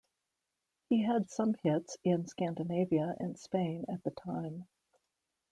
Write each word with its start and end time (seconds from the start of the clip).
He 0.89 1.03
had 1.03 1.29
some 1.29 1.53
hits 1.61 1.95
in 2.03 2.25
Scandinavia 2.25 3.13
and 3.19 3.37
Spain 3.37 3.85
at 3.87 4.01
the 4.01 4.09
time. 4.09 4.67